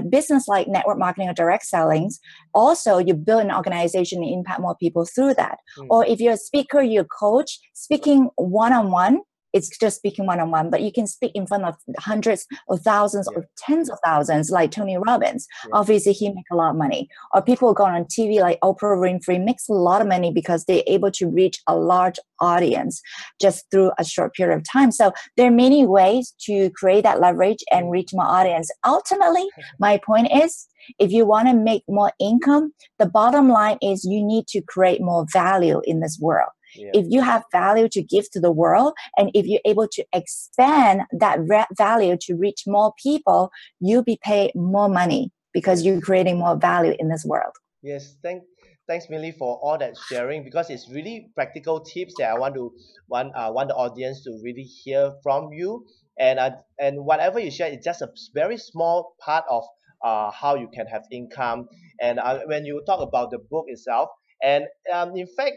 [0.08, 2.18] business like network marketing or direct sellings,
[2.54, 5.58] also you build an organization and impact more people through that.
[5.78, 5.88] Mm-hmm.
[5.90, 9.20] Or if you're a speaker, you're a coach, speaking one on one
[9.56, 12.76] it's just speaking one on one, but you can speak in front of hundreds or
[12.76, 13.38] thousands yeah.
[13.38, 15.46] or tens of thousands, like Tony Robbins.
[15.64, 15.70] Yeah.
[15.72, 17.08] Obviously, he makes a lot of money.
[17.32, 20.82] Or people go on TV like Oprah Winfrey makes a lot of money because they're
[20.86, 23.00] able to reach a large audience
[23.40, 24.92] just through a short period of time.
[24.92, 28.70] So there are many ways to create that leverage and reach more audience.
[28.86, 29.46] Ultimately,
[29.78, 34.22] my point is if you want to make more income, the bottom line is you
[34.22, 36.50] need to create more value in this world.
[36.78, 36.90] Yeah.
[36.94, 41.02] If you have value to give to the world, and if you're able to expand
[41.12, 46.38] that re- value to reach more people, you'll be paid more money because you're creating
[46.38, 47.52] more value in this world.
[47.82, 48.42] Yes, thank
[48.86, 52.72] thanks Millie for all that sharing because it's really practical tips that I want to
[53.08, 55.84] want uh, want the audience to really hear from you
[56.18, 59.64] and uh, and whatever you share is just a very small part of
[60.04, 61.68] uh, how you can have income
[62.00, 64.08] and uh, when you talk about the book itself
[64.42, 65.56] and um, in fact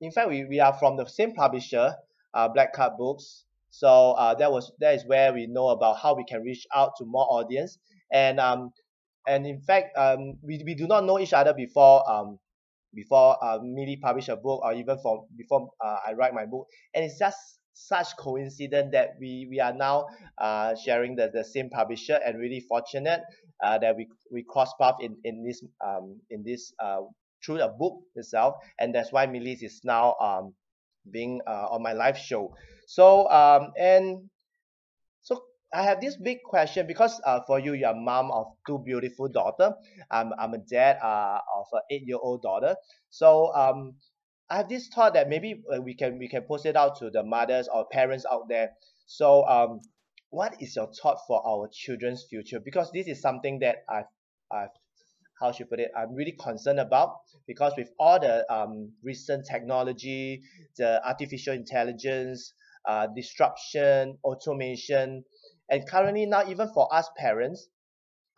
[0.00, 1.94] in fact we, we are from the same publisher
[2.34, 3.44] uh, black card books.
[3.70, 6.92] So uh, that was that is where we know about how we can reach out
[6.98, 7.78] to more audience.
[8.12, 8.72] And um
[9.26, 12.38] and in fact um we, we do not know each other before um
[12.94, 16.66] before uh, Millie publish a book or even from before uh, I write my book.
[16.94, 17.36] And it's just
[17.74, 20.06] such coincidence that we we are now
[20.38, 23.20] uh, sharing the, the same publisher and really fortunate
[23.62, 27.02] uh, that we we cross path in in this um in this uh
[27.46, 30.54] through a book itself and that's why Millie is now um
[31.10, 32.54] being uh, on my live show.
[32.86, 34.28] So um and
[35.22, 38.80] so I have this big question because uh, for you you're a mom of two
[38.84, 39.74] beautiful daughter.
[40.10, 42.76] I'm, I'm a dad uh, of an eight year old daughter.
[43.10, 43.94] So um
[44.48, 47.10] I have this thought that maybe uh, we can we can post it out to
[47.10, 48.70] the mothers or parents out there.
[49.06, 49.80] So um
[50.30, 52.60] what is your thought for our children's future?
[52.60, 54.10] Because this is something that I've
[54.50, 54.74] I've
[55.40, 59.46] how should I put it I'm really concerned about because with all the um, recent
[59.46, 60.42] technology
[60.76, 62.54] the artificial intelligence
[62.88, 65.24] uh, disruption automation
[65.70, 67.68] and currently now even for us parents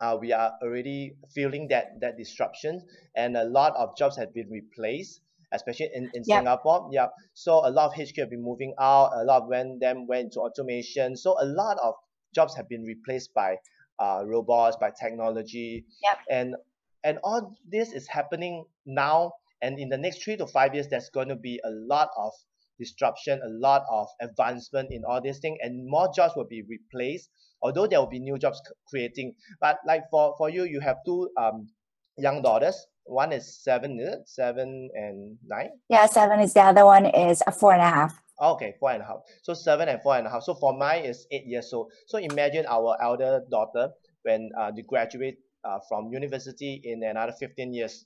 [0.01, 2.81] uh, we are already feeling that that disruption
[3.15, 6.39] and a lot of jobs have been replaced especially in, in yep.
[6.39, 6.89] Singapore.
[6.91, 7.07] Yeah.
[7.33, 10.33] So a lot of HQ have been moving out, a lot of when them went
[10.33, 11.15] to automation.
[11.15, 11.95] So a lot of
[12.35, 13.55] jobs have been replaced by
[13.99, 15.85] uh, robots, by technology.
[16.03, 16.17] Yep.
[16.29, 16.55] And
[17.03, 19.31] and all this is happening now
[19.61, 22.31] and in the next three to five years there's going to be a lot of
[22.79, 27.29] disruption a lot of advancement in all these things and more jobs will be replaced
[27.61, 29.35] although there will be new jobs creating.
[29.59, 31.69] But like for for you you have two um
[32.17, 32.75] young daughters.
[33.03, 34.19] One is seven is it?
[34.29, 35.69] seven and nine?
[35.89, 38.21] Yeah seven is the other one is a four and a half.
[38.41, 39.19] Okay four and a half.
[39.43, 40.43] So seven and four and a half.
[40.43, 41.91] So for mine is eight years old.
[42.07, 43.89] So imagine our elder daughter
[44.23, 48.05] when uh, they graduate uh, from university in another 15 years.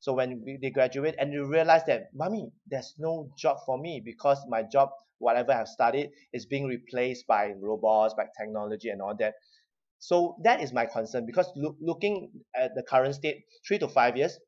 [0.00, 4.00] So when we, they graduate and you realize that mommy there's no job for me
[4.04, 9.14] because my job whatever i've studied is being replaced by robots by technology and all
[9.18, 9.34] that.
[9.98, 14.16] So that is my concern because look, looking at the current state three to five
[14.16, 14.38] years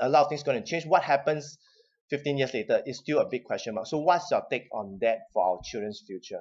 [0.00, 0.84] a lot of things going to change.
[0.86, 1.58] What happens
[2.10, 3.86] 15 years later is still a big question mark.
[3.86, 6.40] So what's your take on that for our children's future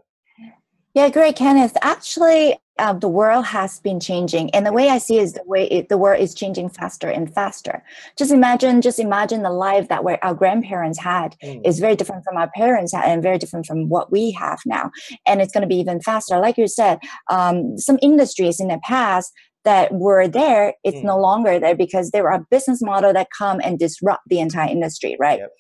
[0.95, 1.75] Yeah, great, Kenneth.
[1.81, 5.67] Actually, uh, the world has been changing, and the way I see is the way
[5.67, 7.83] it, the world is changing faster and faster.
[8.17, 11.59] Just imagine, just imagine the life that our grandparents had mm.
[11.67, 14.89] is very different from our parents had, and very different from what we have now.
[15.27, 16.39] And it's going to be even faster.
[16.39, 19.33] Like you said, um, some industries in the past
[19.65, 21.03] that were there, it's mm.
[21.03, 25.17] no longer there because there are business model that come and disrupt the entire industry,
[25.19, 25.39] right?
[25.39, 25.51] Yep.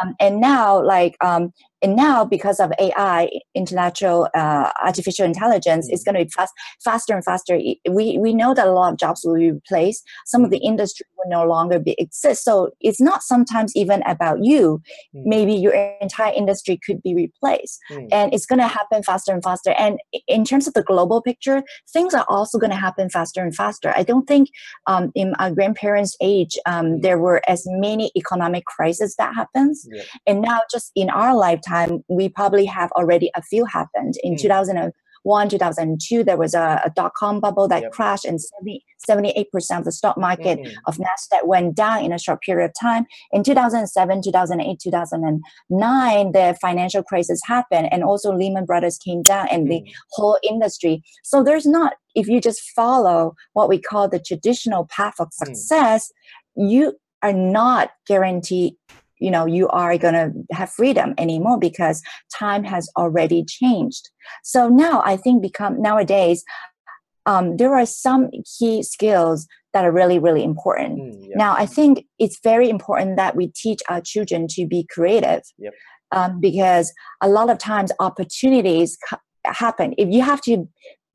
[0.00, 5.94] Um, and now, like um, and now because of ai intellectual uh, artificial intelligence mm-hmm.
[5.94, 6.52] it's going to be fast,
[6.84, 7.58] faster and faster
[7.90, 10.46] we we know that a lot of jobs will be replaced some mm-hmm.
[10.46, 14.80] of the industry will no longer be exist so it's not sometimes even about you
[15.14, 15.28] mm-hmm.
[15.28, 18.08] maybe your entire industry could be replaced mm.
[18.12, 21.62] and it's going to happen faster and faster and in terms of the global picture
[21.92, 24.48] things are also going to happen faster and faster i don't think
[24.86, 27.02] um, in our grandparents age um, mm.
[27.02, 30.02] there were as many economic crises that happens yeah.
[30.26, 34.14] and now just in our lifetime time, we probably have already a few happened.
[34.22, 34.40] In mm.
[34.40, 37.92] 2001, 2002, there was a, a dot com bubble that yep.
[37.92, 40.72] crashed, and 70, 78% of the stock market mm.
[40.88, 43.04] of NASDAQ went down in a short period of time.
[43.32, 49.66] In 2007, 2008, 2009, the financial crisis happened, and also Lehman Brothers came down, and
[49.66, 49.70] mm.
[49.70, 49.80] the
[50.12, 51.02] whole industry.
[51.22, 55.38] So there's not, if you just follow what we call the traditional path of mm.
[55.44, 56.12] success,
[56.56, 56.84] you
[57.22, 58.72] are not guaranteed
[59.20, 62.02] you know you are going to have freedom anymore because
[62.32, 64.10] time has already changed
[64.42, 66.42] so now i think become nowadays
[67.26, 71.36] um, there are some key skills that are really really important mm, yeah.
[71.36, 75.72] now i think it's very important that we teach our children to be creative yep.
[76.12, 78.98] um, because a lot of times opportunities
[79.44, 80.68] happen if you have to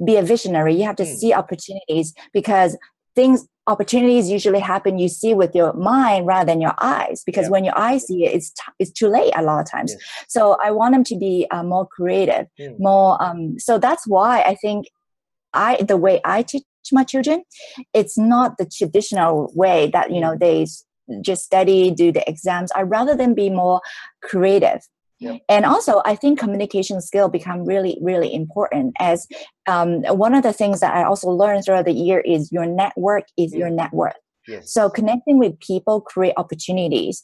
[0.05, 1.15] be a visionary you have to mm.
[1.15, 2.77] see opportunities because
[3.15, 7.49] things opportunities usually happen you see with your mind rather than your eyes because yeah.
[7.49, 10.25] when your eyes see it it's, t- it's too late a lot of times yes.
[10.27, 12.79] so i want them to be uh, more creative mm.
[12.79, 14.85] more um, so that's why i think
[15.53, 17.43] i the way i teach my children
[17.93, 20.39] it's not the traditional way that you know hmm.
[20.39, 20.67] they
[21.21, 23.81] just study do the exams i rather than be more
[24.21, 24.81] creative
[25.49, 28.95] and also, I think communication skill become really, really important.
[28.99, 29.27] As
[29.67, 33.25] um, one of the things that I also learned throughout the year is your network
[33.37, 34.15] is your net worth.
[34.47, 34.73] Yes.
[34.73, 37.23] So connecting with people create opportunities.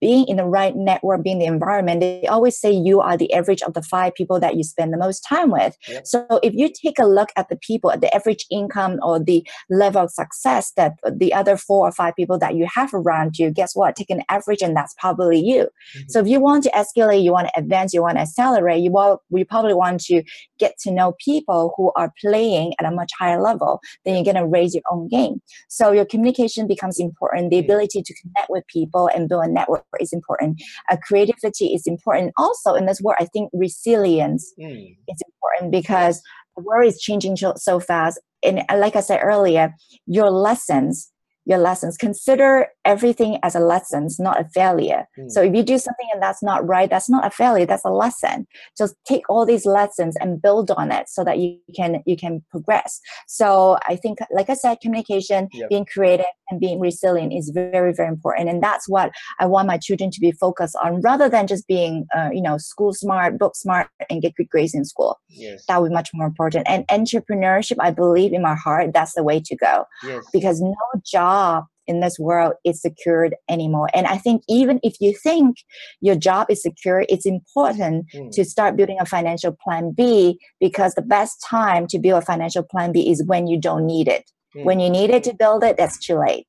[0.00, 3.62] Being in the right network, being the environment, they always say you are the average
[3.62, 5.76] of the five people that you spend the most time with.
[5.88, 6.06] Yep.
[6.06, 9.46] So if you take a look at the people, at the average income or the
[9.70, 13.50] level of success that the other four or five people that you have around you,
[13.50, 13.96] guess what?
[13.96, 15.62] Take an average and that's probably you.
[15.62, 16.08] Mm-hmm.
[16.08, 18.92] So if you want to escalate, you want to advance, you want to accelerate, you
[18.92, 20.22] will, you probably want to
[20.58, 23.80] get to know people who are playing at a much higher level.
[24.04, 25.40] Then you're going to raise your own game.
[25.68, 27.50] So your communication communication becomes important.
[27.50, 27.64] The mm.
[27.64, 30.62] ability to connect with people and build a network is important.
[30.90, 32.32] Uh, creativity is important.
[32.36, 34.96] Also, in this world, I think resilience mm.
[35.08, 36.22] is important because
[36.56, 38.20] the world is changing so fast.
[38.42, 39.74] And like I said earlier,
[40.06, 41.11] your lessons
[41.44, 41.96] your lessons.
[41.96, 45.08] Consider everything as a lesson, not a failure.
[45.18, 45.30] Mm.
[45.30, 47.90] So if you do something and that's not right, that's not a failure, that's a
[47.90, 48.46] lesson.
[48.78, 52.44] Just take all these lessons and build on it so that you can you can
[52.50, 53.00] progress.
[53.26, 55.68] So I think like I said, communication, yep.
[55.68, 58.48] being creative and being resilient is very, very important.
[58.48, 62.06] And that's what I want my children to be focused on rather than just being
[62.16, 65.18] uh, you know, school smart, book smart, and get good grades in school.
[65.28, 65.64] Yes.
[65.66, 66.68] That would be much more important.
[66.68, 69.84] And entrepreneurship, I believe in my heart, that's the way to go.
[70.04, 70.24] Yes.
[70.32, 70.74] Because no
[71.04, 73.88] job job in this world is secured anymore.
[73.92, 75.56] And I think even if you think
[76.00, 78.30] your job is secure, it's important mm.
[78.32, 82.62] to start building a financial plan B because the best time to build a financial
[82.62, 84.30] plan B is when you don't need it.
[84.56, 84.64] Mm.
[84.64, 86.46] When you need it to build it, that's too late.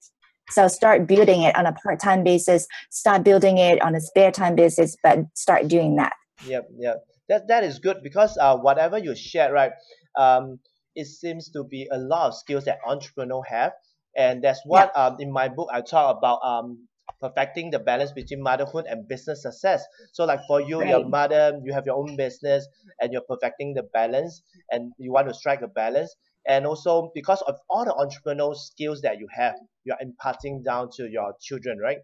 [0.49, 4.55] So start building it on a part-time basis, start building it on a spare time
[4.55, 6.13] basis, but start doing that.
[6.45, 6.97] Yep, yep.
[7.29, 9.71] That that is good because uh, whatever you share, right?
[10.15, 10.59] Um,
[10.95, 13.71] it seems to be a lot of skills that entrepreneurs have
[14.15, 15.05] and that's what yeah.
[15.05, 16.87] um, in my book I talk about um,
[17.19, 19.83] perfecting the balance between motherhood and business success.
[20.11, 20.89] So like for you, right.
[20.89, 22.67] your mother, you have your own business
[22.99, 26.13] and you're perfecting the balance and you want to strike a balance.
[26.47, 29.55] And also because of all the entrepreneurial skills that you have,
[29.85, 31.99] you're imparting down to your children, right?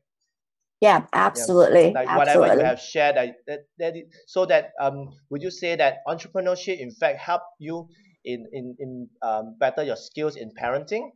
[0.79, 1.87] Yeah, absolutely.
[1.87, 1.99] Yeah.
[1.99, 2.39] Like absolutely.
[2.39, 3.93] whatever you have shared, that, that, that
[4.27, 7.89] so that um, would you say that entrepreneurship in fact help you
[8.23, 11.09] in in in um, better your skills in parenting?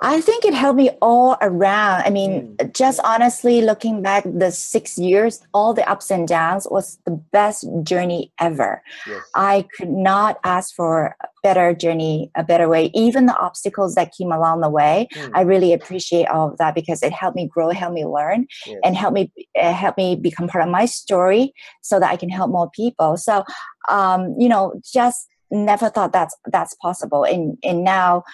[0.00, 2.02] I think it helped me all around.
[2.02, 2.74] I mean, mm.
[2.74, 7.66] just honestly looking back the six years, all the ups and downs was the best
[7.82, 8.82] journey ever.
[9.06, 9.22] Yes.
[9.34, 12.90] I could not ask for a better journey, a better way.
[12.92, 15.30] Even the obstacles that came along the way, mm.
[15.34, 18.78] I really appreciate all of that because it helped me grow, helped me learn, yes.
[18.84, 22.28] and helped me uh, help me become part of my story so that I can
[22.28, 23.16] help more people.
[23.16, 23.44] So,
[23.88, 28.24] um, you know, just never thought that's that's possible, and and now.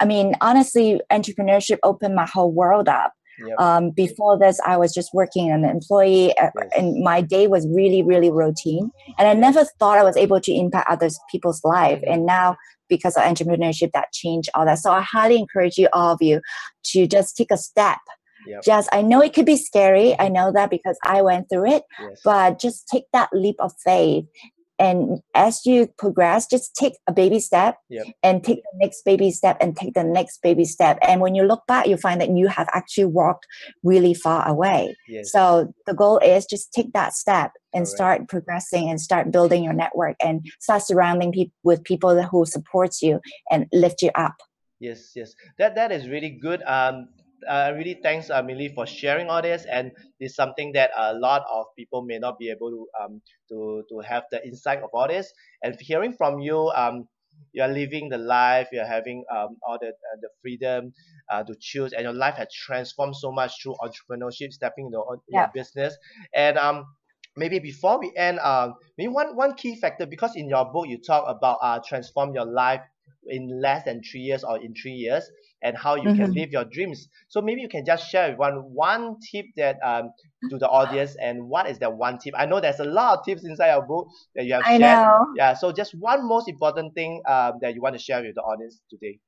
[0.00, 3.12] I mean, honestly, entrepreneurship opened my whole world up
[3.46, 3.60] Yep.
[3.60, 6.70] Um, before this, I was just working an employee, uh, yes.
[6.76, 8.90] and my day was really, really routine.
[9.18, 12.02] And I never thought I was able to impact other people's life.
[12.06, 12.56] And now,
[12.88, 14.78] because of entrepreneurship, that changed all that.
[14.78, 16.40] So I highly encourage you, all of you,
[16.86, 17.98] to just take a step.
[18.46, 18.62] Yep.
[18.64, 20.18] Just, I know it could be scary.
[20.18, 22.20] I know that because I went through it, yes.
[22.24, 24.24] but just take that leap of faith
[24.78, 28.06] and as you progress just take a baby step yep.
[28.22, 31.42] and take the next baby step and take the next baby step and when you
[31.44, 33.46] look back you find that you have actually walked
[33.82, 35.32] really far away yes.
[35.32, 37.88] so the goal is just take that step and right.
[37.88, 43.02] start progressing and start building your network and start surrounding people with people who supports
[43.02, 43.20] you
[43.50, 44.36] and lift you up
[44.80, 47.08] yes yes that that is really good um
[47.48, 51.42] uh, really thanks uh, Millie for sharing all this and it's something that a lot
[51.52, 55.06] of people may not be able to um to to have the insight of all
[55.08, 55.32] this
[55.62, 57.06] and hearing from you um
[57.52, 60.92] you're living the life you're having um all the uh, the freedom
[61.30, 65.20] uh, to choose and your life has transformed so much through entrepreneurship stepping into your,
[65.28, 65.40] yeah.
[65.40, 65.96] your business
[66.34, 66.84] and um
[67.36, 70.98] maybe before we end um maybe one one key factor because in your book you
[70.98, 72.80] talk about uh transform your life
[73.28, 75.30] in less than three years or in three years
[75.62, 76.24] and how you mm-hmm.
[76.24, 80.10] can live your dreams so maybe you can just share one one tip that um
[80.50, 83.24] to the audience and what is that one tip i know there's a lot of
[83.24, 85.26] tips inside your book that you have I shared know.
[85.36, 88.42] yeah so just one most important thing um, that you want to share with the
[88.42, 89.18] audience today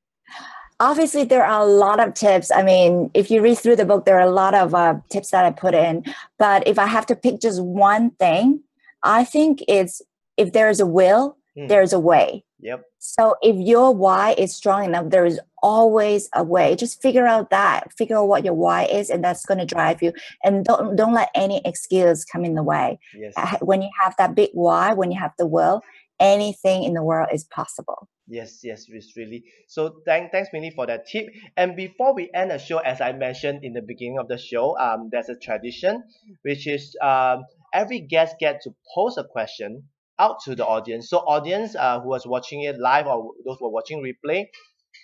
[0.78, 4.04] obviously there are a lot of tips i mean if you read through the book
[4.04, 6.04] there are a lot of uh, tips that i put in
[6.38, 8.62] but if i have to pick just one thing
[9.02, 10.00] i think it's
[10.36, 11.66] if there is a will hmm.
[11.66, 12.82] there's a way Yep.
[13.02, 16.76] So if your why is strong enough, there is always a way.
[16.76, 20.02] Just figure out that, figure out what your why is, and that's going to drive
[20.02, 20.12] you.
[20.44, 22.98] And don't don't let any excuse come in the way.
[23.16, 23.34] Yes.
[23.62, 25.80] When you have that big why, when you have the will,
[26.20, 28.06] anything in the world is possible.
[28.28, 29.44] Yes, yes, it's really.
[29.66, 31.26] So thank, thanks, Millie, for that tip.
[31.56, 34.78] And before we end the show, as I mentioned in the beginning of the show,
[34.78, 36.04] um, there's a tradition,
[36.42, 39.84] which is um, every guest get to pose a question
[40.20, 41.08] out to the audience.
[41.08, 44.46] So audience uh, who was watching it live or those who are watching replay,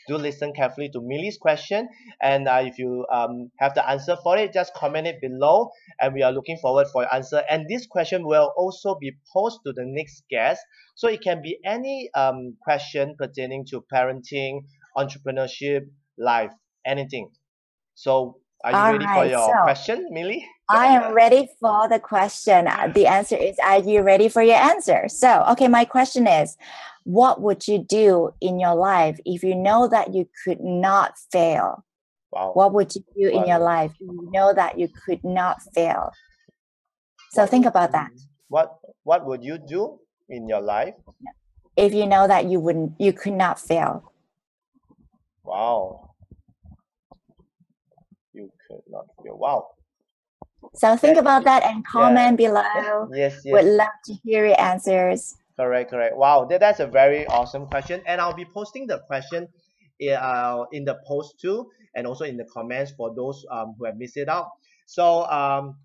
[0.08, 1.88] do listen carefully to Millie's question.
[2.22, 5.70] And uh, if you um, have the answer for it, just comment it below.
[6.00, 7.42] And we are looking forward for your answer.
[7.50, 10.60] And this question will also be posed to the next guest.
[10.94, 14.60] So it can be any um, question pertaining to parenting,
[14.96, 15.82] entrepreneurship,
[16.18, 16.52] life,
[16.84, 17.30] anything.
[17.94, 20.48] So are you All ready right, for your so question, Millie?
[20.68, 22.66] I am ready for the question.
[22.66, 25.08] Uh, the answer is Are you ready for your answer?
[25.08, 26.56] So, okay, my question is
[27.04, 31.84] What would you do in your life if you know that you could not fail?
[32.32, 32.52] Wow.
[32.54, 33.42] What would you do wow.
[33.42, 36.12] in your life if you know that you could not fail?
[37.32, 38.10] So, what think about that.
[38.48, 40.94] What What would you do in your life
[41.76, 44.12] if you know that you wouldn't, you could not fail?
[45.44, 46.05] Wow.
[48.88, 49.38] Not fail.
[49.38, 49.68] Wow.
[50.74, 52.48] So think about that and comment yeah.
[52.48, 53.08] below.
[53.14, 53.52] Yes, yes.
[53.52, 55.36] Would love to hear your answers.
[55.58, 56.16] Correct, correct.
[56.16, 58.02] Wow, that, that's a very awesome question.
[58.06, 59.48] And I'll be posting the question
[60.18, 63.96] uh, in the post too, and also in the comments for those um, who have
[63.96, 64.50] missed it out.
[64.86, 65.76] So, um,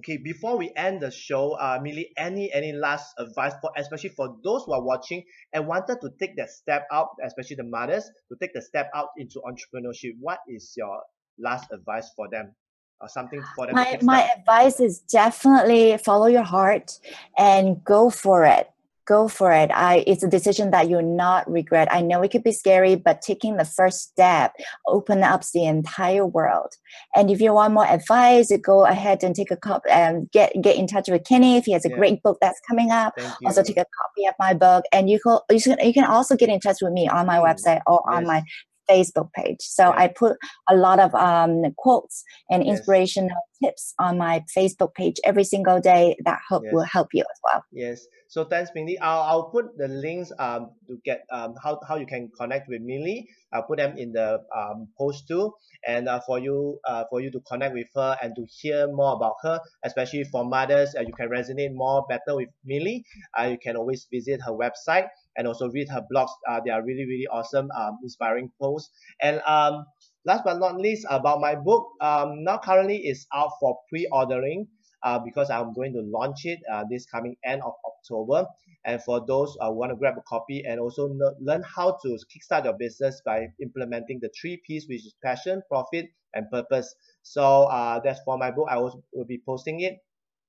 [0.00, 4.36] okay, before we end the show, uh, Millie, any any last advice for especially for
[4.44, 8.36] those who are watching and wanted to take that step out, especially the mothers, to
[8.40, 10.12] take the step out into entrepreneurship?
[10.20, 11.00] What is your
[11.38, 12.54] last advice for them?
[13.00, 16.98] or something for them my, my advice is definitely follow your heart
[17.38, 18.68] and go for it
[19.06, 22.42] go for it i it's a decision that you'll not regret i know it could
[22.42, 24.54] be scary but taking the first step
[24.86, 26.72] open up the entire world
[27.14, 30.52] and if you want more advice go ahead and take a copy and um, get
[30.62, 31.96] get in touch with kenny if he has a yeah.
[31.96, 33.12] great book that's coming up
[33.44, 36.34] also take a copy of my book and you can you can, you can also
[36.34, 37.44] get in touch with me on my mm.
[37.44, 38.16] website or yes.
[38.16, 38.42] on my
[38.88, 39.60] Facebook page.
[39.60, 39.94] So.
[40.04, 40.36] I put
[40.68, 43.30] a lot of um, quotes and inspirational.
[43.62, 46.72] Tips on my Facebook page every single day that hope yes.
[46.72, 47.64] will help you as well.
[47.72, 48.06] Yes.
[48.28, 48.98] So thanks, Millie.
[48.98, 52.82] I'll, I'll put the links um, to get um, how, how you can connect with
[52.82, 53.28] Millie.
[53.52, 55.52] I'll put them in the um, post too.
[55.86, 59.14] And uh, for you uh, for you to connect with her and to hear more
[59.14, 63.04] about her, especially for mothers, uh, you can resonate more better with Millie.
[63.38, 66.30] Uh, you can always visit her website and also read her blogs.
[66.48, 68.90] Uh, they are really, really awesome, um, inspiring posts.
[69.22, 69.84] And um,
[70.24, 74.66] last but not least, about my book, um, now currently is out for pre-ordering
[75.02, 78.46] uh, because I'm going to launch it uh, this coming end of October.
[78.86, 81.08] And for those uh, who want to grab a copy and also
[81.40, 86.06] learn how to kickstart your business by implementing the three P's, which is passion, profit,
[86.34, 86.94] and purpose.
[87.22, 88.68] So uh, that's for my book.
[88.70, 89.98] I will, will be posting it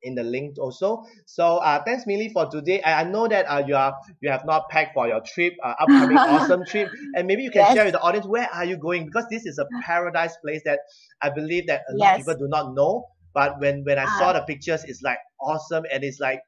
[0.02, 1.04] in the link also.
[1.26, 2.82] So uh, thanks Millie for today.
[2.82, 5.74] I, I know that uh, you are you have not packed for your trip, uh,
[5.80, 7.74] upcoming awesome trip, and maybe you can yes.
[7.74, 10.80] share with the audience where are you going because this is a paradise place that
[11.22, 12.00] I believe that a yes.
[12.00, 13.08] lot of people do not know.
[13.34, 14.34] But when when I saw ah.
[14.34, 16.40] the pictures, it's like awesome and it's like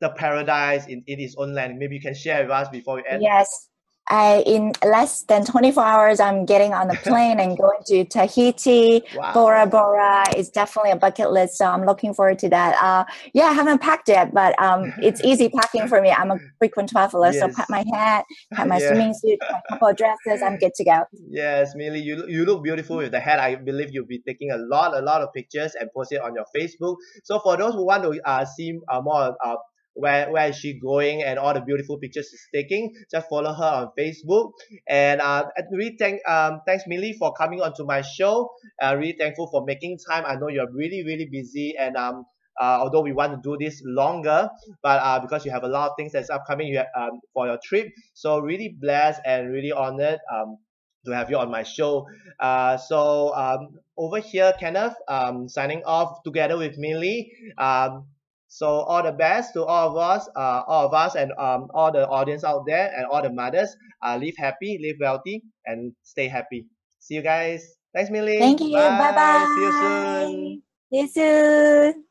[0.00, 1.78] the paradise in, in its own land.
[1.78, 3.22] Maybe you can share with us before we end.
[3.22, 3.68] Yes.
[4.08, 9.02] I in less than 24 hours, I'm getting on the plane and going to Tahiti,
[9.14, 9.32] wow.
[9.32, 10.24] Bora Bora.
[10.36, 12.76] It's definitely a bucket list, so I'm looking forward to that.
[12.82, 16.10] Uh, yeah, I haven't packed yet, but um, it's easy packing for me.
[16.10, 17.40] I'm a frequent traveler, yes.
[17.40, 18.88] so pack my hat, pack my yeah.
[18.88, 20.42] swimming suit, a couple of dresses.
[20.42, 21.04] I'm good to go.
[21.28, 23.38] Yes, Millie, you you look beautiful with the hat.
[23.38, 26.34] I believe you'll be taking a lot, a lot of pictures and post it on
[26.34, 26.96] your Facebook.
[27.24, 29.56] So for those who want to uh, see uh, more uh,
[29.94, 32.94] where where is she going and all the beautiful pictures she's taking.
[33.10, 34.52] Just follow her on Facebook.
[34.88, 38.50] And uh, really thank um thanks Millie for coming onto my show.
[38.82, 40.24] Uh, really thankful for making time.
[40.26, 42.24] I know you're really really busy and um.
[42.60, 44.46] Uh, although we want to do this longer,
[44.82, 47.46] but uh, because you have a lot of things that's upcoming you have, um, for
[47.46, 50.58] your trip, so really blessed and really honored um,
[51.06, 52.06] to have you on my show.
[52.38, 57.32] Uh, so um, over here, Kenneth, um, signing off together with Millie.
[57.56, 58.06] Um,
[58.52, 61.90] so all the best to all of us, uh, all of us, and um, all
[61.92, 63.74] the audience out there, and all the mothers.
[64.04, 66.66] Uh, live happy, live wealthy, and stay happy.
[67.00, 67.64] See you guys.
[67.94, 68.38] Thanks, Millie.
[68.38, 68.76] Thank you.
[68.76, 69.46] Bye bye.
[69.54, 70.62] See you soon.
[70.90, 72.04] See you soon.